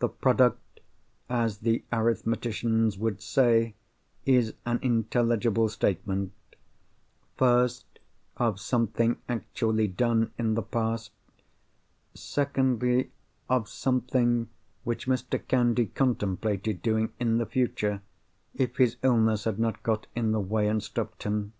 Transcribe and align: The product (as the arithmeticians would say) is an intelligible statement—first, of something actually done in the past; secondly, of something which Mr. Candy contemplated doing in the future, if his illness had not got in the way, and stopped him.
The 0.00 0.08
product 0.08 0.80
(as 1.28 1.58
the 1.58 1.84
arithmeticians 1.92 2.98
would 2.98 3.22
say) 3.22 3.76
is 4.26 4.54
an 4.66 4.80
intelligible 4.82 5.68
statement—first, 5.68 7.86
of 8.36 8.58
something 8.58 9.18
actually 9.28 9.86
done 9.86 10.32
in 10.36 10.54
the 10.54 10.62
past; 10.64 11.12
secondly, 12.14 13.12
of 13.48 13.68
something 13.68 14.48
which 14.82 15.06
Mr. 15.06 15.40
Candy 15.46 15.86
contemplated 15.86 16.82
doing 16.82 17.12
in 17.20 17.38
the 17.38 17.46
future, 17.46 18.02
if 18.56 18.76
his 18.78 18.96
illness 19.04 19.44
had 19.44 19.60
not 19.60 19.84
got 19.84 20.08
in 20.16 20.32
the 20.32 20.40
way, 20.40 20.66
and 20.66 20.82
stopped 20.82 21.22
him. 21.22 21.52